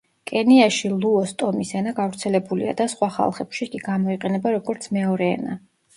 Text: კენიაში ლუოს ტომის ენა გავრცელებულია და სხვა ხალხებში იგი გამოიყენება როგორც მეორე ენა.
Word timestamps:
კენიაში 0.29 0.89
ლუოს 0.93 1.33
ტომის 1.41 1.73
ენა 1.81 1.93
გავრცელებულია 1.99 2.73
და 2.79 2.87
სხვა 2.95 3.11
ხალხებში 3.19 3.65
იგი 3.71 3.83
გამოიყენება 3.91 4.55
როგორც 4.59 4.93
მეორე 4.99 5.29
ენა. 5.37 5.59